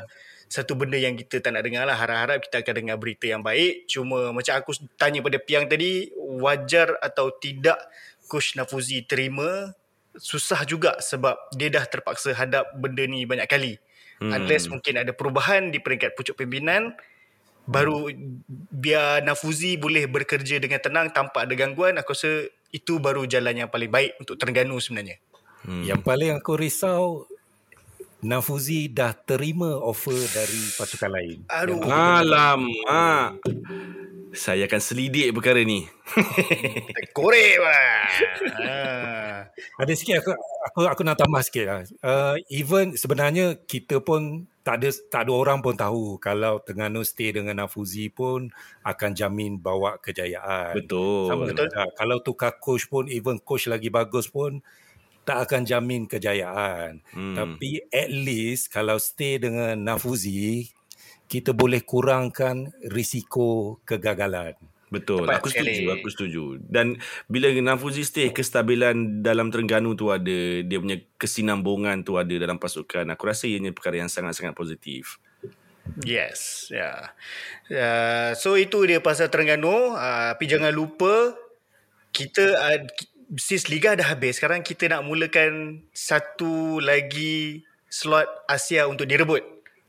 [0.48, 1.98] satu benda yang kita tak nak dengar lah.
[1.98, 3.90] Harap-harap kita akan dengar berita yang baik.
[3.90, 7.78] Cuma macam aku tanya pada Piang tadi, wajar atau tidak
[8.26, 9.74] Coach Nafuzi terima
[10.16, 13.74] susah juga sebab dia dah terpaksa hadap benda ni banyak kali.
[14.24, 14.32] Hmm.
[14.32, 16.96] Unless mungkin ada perubahan di peringkat pucuk pimpinan,
[17.68, 18.08] baru
[18.72, 23.70] biar Nafuzi boleh bekerja dengan tenang tanpa ada gangguan, aku rasa itu baru jalan yang
[23.72, 25.20] paling baik untuk Terengganu sebenarnya.
[25.68, 25.84] Hmm.
[25.84, 27.28] Yang paling aku risau
[28.26, 31.46] Nafuzi dah terima offer dari pasukan lain.
[31.46, 31.78] Aduh.
[31.86, 33.38] Alamak.
[34.34, 35.86] Saya akan selidik perkara ni.
[37.16, 38.10] Korek lah.
[39.78, 40.34] Ada sikit aku,
[40.74, 41.80] aku aku nak tambah sikit lah.
[42.02, 47.30] Uh, even sebenarnya kita pun tak ada tak ada orang pun tahu kalau Terengganu stay
[47.30, 48.50] dengan Nafuzi pun
[48.82, 50.74] akan jamin bawa kejayaan.
[50.74, 51.30] Betul.
[51.30, 51.70] Sama betul.
[51.70, 54.66] Tak, kalau tukar coach pun even coach lagi bagus pun
[55.26, 57.02] tak akan jamin kejayaan.
[57.12, 57.36] Hmm.
[57.36, 60.70] Tapi at least kalau stay dengan Nafuzi,
[61.26, 64.54] kita boleh kurangkan risiko kegagalan.
[64.94, 65.96] Betul, Tepat aku setuju, sekali.
[65.98, 66.44] aku setuju.
[66.62, 66.88] Dan
[67.26, 73.10] bila Nafuzi stay, kestabilan dalam Terengganu tu ada, dia punya kesinambungan tu ada dalam pasukan.
[73.10, 75.18] Aku rasa ianya perkara yang sangat-sangat positif.
[76.06, 77.14] Yes, ya.
[77.70, 78.30] Yeah.
[78.30, 79.98] Uh, so itu dia pasal Terengganu.
[79.98, 81.34] Uh, tapi jangan lupa
[82.14, 82.80] kita uh,
[83.34, 89.42] sis liga dah habis sekarang kita nak mulakan satu lagi slot Asia untuk direbut.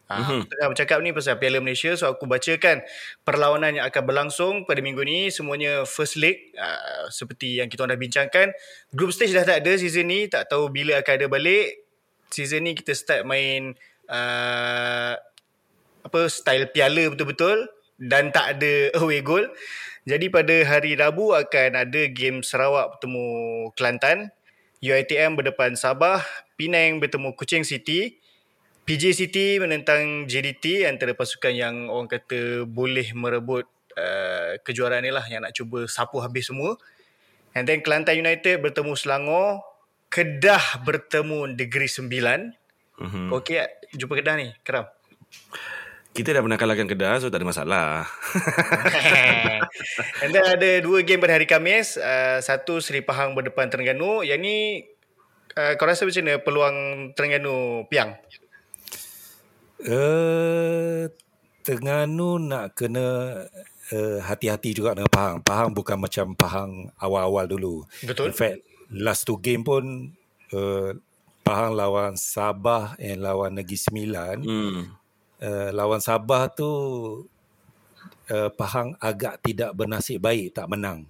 [0.07, 0.39] Ha, mm-hmm.
[0.39, 2.79] Aku tengah bercakap ni pasal Piala Malaysia So aku bacakan
[3.27, 5.35] perlawanan yang akan berlangsung pada minggu ni.
[5.35, 8.55] Semuanya first leg uh, Seperti yang kita dah bincangkan.
[8.95, 11.91] Group stage dah tak ada season ni Tak tahu bila akan ada balik.
[12.31, 13.75] Season ni kita start main
[14.07, 15.19] uh,
[16.07, 17.67] apa Style piala betul-betul
[17.99, 19.43] Dan tak ada away goal
[20.07, 23.27] jadi pada hari Rabu akan ada game Sarawak bertemu
[23.75, 24.31] Kelantan,
[24.79, 26.23] UiTM berdepan Sabah,
[26.55, 28.23] Penang bertemu Kuching City,
[28.87, 33.67] PJ City menentang JDT antara pasukan yang orang kata boleh merebut
[33.99, 36.79] uh, kejuaraan ni lah yang nak cuba sapu habis semua.
[37.59, 39.67] And then Kelantan United bertemu Selangor,
[40.07, 42.55] Kedah bertemu Negeri Sembilan.
[43.03, 43.27] Mm-hmm.
[43.35, 43.59] Okey,
[43.99, 44.87] jumpa Kedah ni, Keram.
[46.17, 48.09] Kita dah pernah kalahkan Kedah so tak ada masalah.
[50.25, 52.01] And then ada dua game pada hari Khamis.
[52.01, 54.25] Uh, satu Seri Pahang berdepan Terengganu.
[54.25, 54.57] Yang ni
[55.61, 56.77] uh, kau rasa macam mana peluang
[57.13, 58.17] Terengganu Piang?
[59.85, 61.13] Uh,
[61.61, 63.37] Terengganu nak kena
[63.93, 65.45] uh, hati-hati juga dengan Pahang.
[65.45, 67.85] Pahang bukan macam Pahang awal-awal dulu.
[68.01, 68.33] Betul.
[68.33, 70.17] In fact, last two game pun
[70.57, 70.97] uh,
[71.45, 74.37] Pahang lawan Sabah and lawan Negeri Sembilan.
[74.41, 75.05] Hmm
[75.43, 76.71] uh, lawan Sabah tu
[78.31, 81.05] uh, Pahang agak tidak bernasib baik tak menang.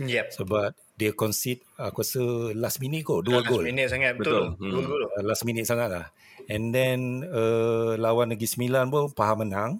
[0.00, 0.34] Yep.
[0.40, 2.22] Sebab dia concede aku rasa
[2.54, 3.64] last minute kot dua gol.
[3.64, 4.54] Last minute sangat betul.
[4.56, 4.70] betul.
[4.70, 4.86] Hmm.
[4.86, 6.06] Gol uh, last minute sangat lah.
[6.50, 9.72] And then uh, lawan Negeri Sembilan pun Pahang menang.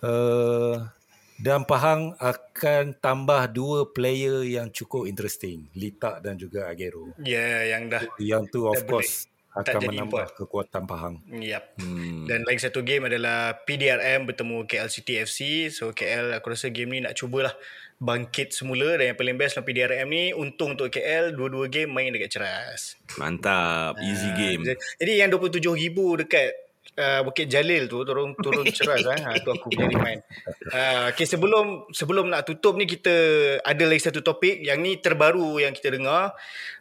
[0.00, 0.88] Uh,
[1.36, 5.68] dan Pahang akan tambah dua player yang cukup interesting.
[5.76, 7.12] Lita dan juga Agero.
[7.20, 8.02] Ya, yeah, yang dah.
[8.16, 10.36] Yang tu of course akan menambah import.
[10.36, 11.14] kekuatan Pahang.
[11.32, 11.64] Yep.
[11.80, 12.28] Hmm.
[12.28, 15.72] Dan lagi satu game adalah PDRM bertemu KL City FC.
[15.72, 17.56] So KL aku rasa game ni nak cubalah
[17.96, 22.12] bangkit semula dan yang paling best dalam PDRM ni untung untuk KL dua-dua game main
[22.12, 23.00] dekat Ceras.
[23.16, 24.60] Mantap, easy uh, game.
[25.00, 26.65] Jadi yang 27,000 dekat
[26.96, 29.20] uh, Bukit Jalil tu turun turun ceras eh.
[29.20, 30.24] Ha, tu aku punya remind.
[30.72, 33.14] Uh, okay, sebelum sebelum nak tutup ni kita
[33.62, 36.32] ada lagi satu topik yang ni terbaru yang kita dengar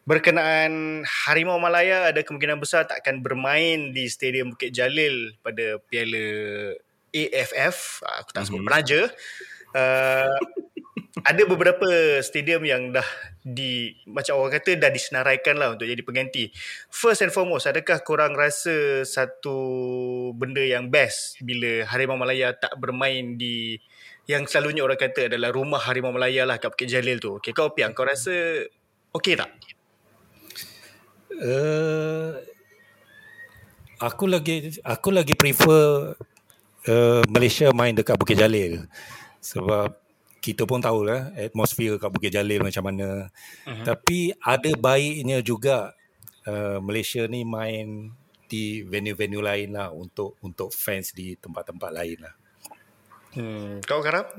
[0.08, 6.25] berkenaan Harimau Malaya ada kemungkinan besar tak akan bermain di Stadium Bukit Jalil pada Piala
[7.12, 8.04] AFF.
[8.04, 8.67] Uh, aku tak sebut mm-hmm.
[8.71, 9.01] penaja.
[9.75, 10.39] Uh,
[11.25, 13.07] ada beberapa stadium yang dah
[13.41, 16.53] di macam orang kata dah disenaraikan lah untuk jadi pengganti.
[16.88, 19.57] First and foremost, adakah korang rasa satu
[20.38, 23.79] benda yang best bila Harimau Malaya tak bermain di
[24.29, 27.41] yang selalunya orang kata adalah rumah Harimau Malaya lah kat Bukit Jalil tu.
[27.41, 28.65] Okay, kau Piang, kau rasa
[29.17, 29.49] okey tak?
[31.35, 32.38] Uh,
[33.97, 36.15] aku lagi aku lagi prefer
[36.91, 38.88] uh, Malaysia main dekat Bukit Jalil
[39.45, 39.93] sebab
[40.41, 43.29] kita pun tahu lah atmosfer kat Bukit Jalil macam mana.
[43.65, 43.86] Uh-huh.
[43.86, 45.93] Tapi ada baiknya juga
[46.49, 48.10] uh, Malaysia ni main
[48.45, 52.34] di venue-venue lain lah untuk untuk fans di tempat-tempat lain lah.
[53.34, 54.34] Hmm, kau harap?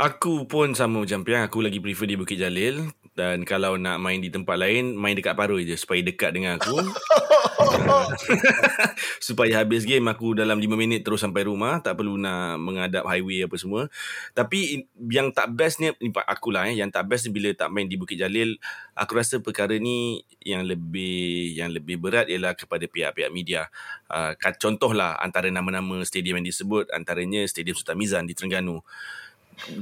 [0.00, 1.44] Aku pun sama macam Piang.
[1.44, 2.88] Aku lagi prefer di Bukit Jalil.
[3.14, 6.74] Dan kalau nak main di tempat lain, main dekat Paroi je supaya dekat dengan aku.
[9.26, 11.78] supaya habis game aku dalam 5 minit terus sampai rumah.
[11.78, 13.86] Tak perlu nak mengadap highway apa semua.
[14.34, 16.74] Tapi yang tak best ni, ni aku lah eh.
[16.78, 18.58] Yang tak best ni bila tak main di Bukit Jalil.
[18.98, 23.70] Aku rasa perkara ni yang lebih yang lebih berat ialah kepada pihak-pihak media.
[24.10, 26.90] Uh, contohlah antara nama-nama stadium yang disebut.
[26.90, 28.82] Antaranya Stadium Sultan Mizan di Terengganu.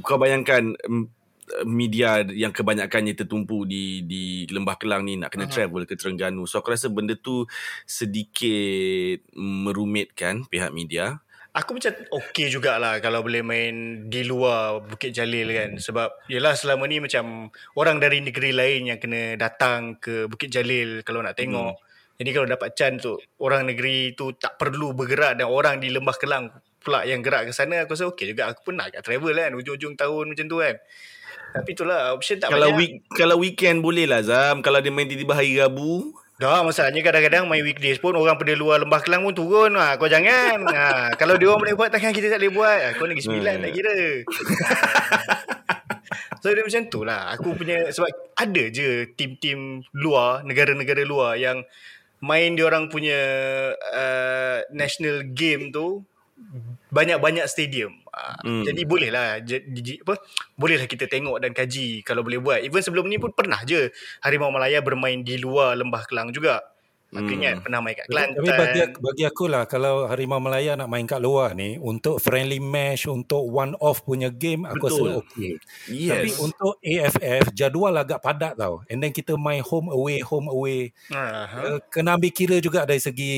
[0.05, 0.77] Kau bayangkan
[1.61, 5.53] media yang kebanyakannya tertumpu di di Lembah Kelang ni nak kena uh-huh.
[5.53, 6.49] travel ke Terengganu.
[6.49, 7.45] So aku rasa benda tu
[7.85, 11.21] sedikit merumitkan pihak media.
[11.53, 15.77] Aku macam okey jugalah kalau boleh main di luar Bukit Jalil kan.
[15.77, 21.05] Sebab yelah selama ni macam orang dari negeri lain yang kena datang ke Bukit Jalil
[21.05, 21.77] kalau nak tengok.
[21.77, 22.17] Hmm.
[22.17, 26.17] Jadi kalau dapat chance tu orang negeri tu tak perlu bergerak dan orang di Lembah
[26.17, 26.49] Kelang
[26.81, 28.49] pula yang gerak ke sana aku rasa okey juga.
[28.49, 30.75] Aku pun nak kat travel kan ujung-ujung tahun macam tu kan.
[31.53, 32.79] Tapi itulah option tak kalau banyak.
[32.81, 34.65] Week, kalau weekend boleh lah Zam.
[34.65, 36.17] Kalau dia main tiba-tiba hari Rabu.
[36.41, 39.77] Dah masalahnya kadang-kadang main weekdays pun orang pada luar Lembah Kelang pun turun.
[39.77, 40.65] Ha, kau jangan.
[40.65, 40.83] Ha,
[41.21, 42.79] kalau dia orang boleh buat takkan kita tak boleh buat.
[42.81, 43.97] Ha, kau negeri sembilan tak kira.
[46.41, 47.21] so dia macam tu lah.
[47.37, 51.61] Aku punya sebab ada je tim-tim luar, negara-negara luar yang
[52.23, 53.19] main dia orang punya
[53.77, 56.01] uh, national game tu
[56.93, 57.97] banyak-banyak stadium.
[58.13, 58.63] Ah, hmm.
[58.69, 60.21] Jadi bolehlah jadi apa?
[60.53, 62.59] Bolehlah kita tengok dan kaji kalau boleh buat.
[62.61, 63.89] Even sebelum ni pun pernah je
[64.21, 66.61] Harimau Malaya bermain di luar Lembah Kelang juga.
[67.13, 67.37] Aku hmm.
[67.37, 68.41] ingat pernah main kat Kelantan.
[68.41, 72.57] Tapi bagi, bagi aku lah kalau Harimau Malaya nak main kat luar ni untuk friendly
[72.57, 74.97] match, untuk one off punya game aku Betul.
[74.97, 75.51] rasa okey.
[75.93, 76.09] Yes.
[76.09, 78.81] Tapi untuk AFF jadual agak padat tau.
[78.89, 80.89] And then kita main home away, home away.
[81.13, 81.77] Uh-huh.
[81.77, 83.33] Uh, kena ambil kira juga dari segi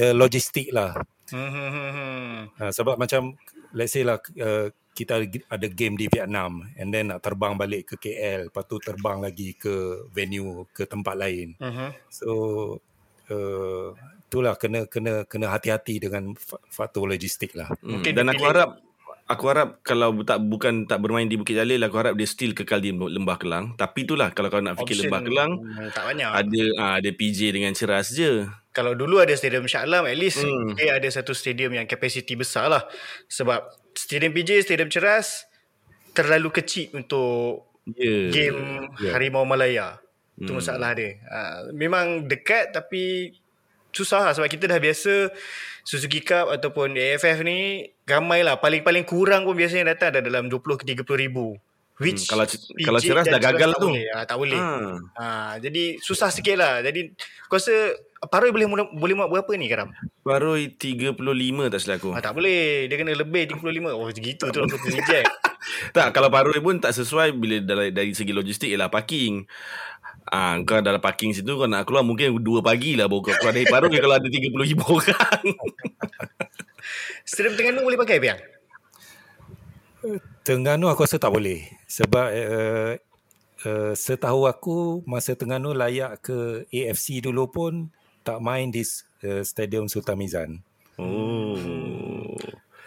[0.00, 0.96] uh, logistik lah.
[1.36, 3.36] Uh, sebab macam
[3.76, 8.10] let's say lah uh, kita ada game di Vietnam and then nak terbang balik ke
[8.10, 11.90] KL lepas tu terbang lagi ke venue ke tempat lain uh-huh.
[12.10, 12.30] so
[13.30, 13.94] uh,
[14.26, 16.34] itulah kena kena kena hati-hati dengan
[16.68, 18.02] faktor logistik lah hmm.
[18.10, 18.70] dan aku harap
[19.28, 22.80] aku harap kalau tak bukan tak bermain di Bukit Jalil aku harap dia still kekal
[22.80, 25.52] di Lembah Kelang tapi itulah kalau kau nak fikir Option Lembah Kelang
[25.94, 26.28] tak banyak.
[26.28, 28.48] ada uh, ada PJ dengan ceras je
[28.78, 30.78] kalau dulu ada stadium Shah Alam at least hmm.
[30.78, 32.86] dia ada satu stadium yang kapasiti besar lah
[33.26, 35.50] sebab stadium PJ stadium Ceras
[36.14, 37.66] terlalu kecil untuk
[37.98, 38.30] yeah.
[38.30, 39.18] game yeah.
[39.18, 39.98] Harimau Malaya
[40.38, 40.46] hmm.
[40.46, 43.34] tu masalah dia uh, memang dekat tapi
[43.90, 45.34] susah lah sebab kita dah biasa
[45.82, 50.62] Suzuki Cup ataupun AFF ni ramai lah paling-paling kurang pun biasanya datang ada dalam 20
[50.78, 51.58] ke 30 ribu
[51.98, 53.90] Which hmm, kalau PJ kalau ceras dah gagal lah tu.
[53.90, 54.06] Boleh.
[54.14, 54.58] Ha, tak boleh.
[54.58, 54.70] Ha.
[55.18, 55.26] ha.
[55.58, 56.78] jadi susah sikit lah.
[56.78, 57.10] Jadi
[57.50, 57.74] kau rasa
[58.26, 58.66] Paroi boleh
[58.98, 59.94] boleh muat berapa ni Karam?
[60.26, 61.14] Paroi 35
[61.70, 62.10] tak silap aku.
[62.10, 62.90] Ha, tak boleh.
[62.90, 63.94] Dia kena lebih 35.
[63.94, 65.30] Oh segitu tu aku reject.
[65.96, 69.46] tak kalau Paroi pun tak sesuai bila dari, dari segi logistik ialah parking.
[70.28, 73.54] Ah, kau dalam parking situ kau nak keluar mungkin 2 pagi lah baru kau keluar
[73.54, 75.44] dari Paroi kalau ada 30 ribu orang.
[77.22, 78.40] Stadium Terengganu boleh pakai Piang?
[80.42, 81.70] Terengganu aku rasa tak boleh.
[81.86, 82.92] Sebab uh,
[83.62, 87.94] uh, setahu aku masa Terengganu layak ke AFC dulu pun
[88.28, 88.84] tak main di
[89.24, 90.50] uh, Stadium Sultan Mizan.
[91.00, 91.56] Oh.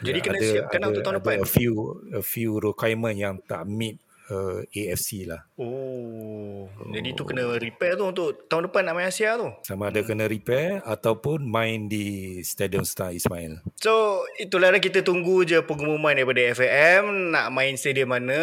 [0.05, 1.35] Jadi ya, kena ada, siapkan ada, untuk tahun depan.
[1.41, 1.73] A few
[2.13, 3.97] a few requirement yang tak meet
[4.29, 5.41] uh, AFC lah.
[5.57, 6.65] Oh.
[6.69, 6.91] oh.
[6.93, 9.49] Jadi tu kena repair tu untuk tahun depan nak main Asia tu.
[9.65, 13.61] Sama ada kena repair ataupun main di Stadium Star Ismail.
[13.77, 18.41] So itulah kita tunggu je pengumuman daripada FAM nak main stadium mana.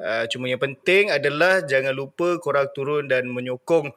[0.00, 3.92] Uh, cuma yang penting adalah jangan lupa korang turun dan menyokong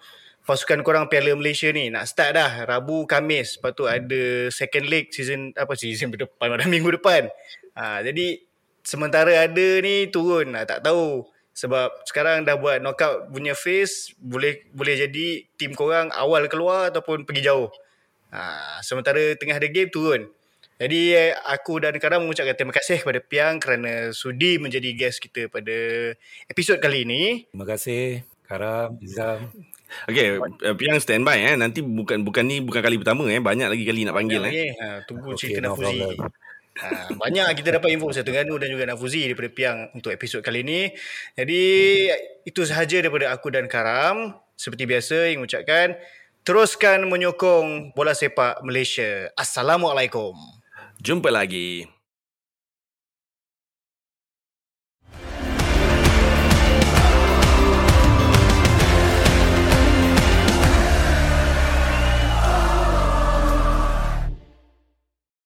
[0.45, 3.57] pasukan korang Piala Malaysia ni nak start dah Rabu Kamis.
[3.57, 7.29] Lepas tu ada second leg season apa season depan pada minggu depan.
[7.77, 8.41] Ha, jadi
[8.81, 11.25] sementara ada ni turun ha, tak tahu.
[11.51, 17.27] Sebab sekarang dah buat knockout punya phase boleh boleh jadi tim korang awal keluar ataupun
[17.27, 17.69] pergi jauh.
[18.31, 20.31] Ha, sementara tengah ada game turun.
[20.81, 21.13] Jadi
[21.45, 26.09] aku dan Karam mengucapkan terima kasih kepada Piang kerana sudi menjadi guest kita pada
[26.49, 27.45] episod kali ini.
[27.53, 29.53] Terima kasih Karam, Izam.
[30.07, 31.55] Okay, uh, Piang standby eh.
[31.59, 33.39] Nanti bukan bukan ni bukan kali pertama eh.
[33.39, 34.69] Banyak lagi kali nak panggil okay, eh.
[34.75, 36.17] Ha, tunggu okay, cerita no Nafuzi.
[36.71, 36.87] Ha,
[37.19, 40.89] banyak kita dapat info pasal Terengganu dan juga Nafuzi daripada Piang untuk episod kali ini.
[41.35, 41.61] Jadi
[42.47, 44.35] itu sahaja daripada aku dan Karam.
[44.55, 45.97] Seperti biasa yang mengucapkan
[46.41, 49.29] teruskan menyokong bola sepak Malaysia.
[49.37, 50.33] Assalamualaikum.
[51.01, 52.00] Jumpa lagi.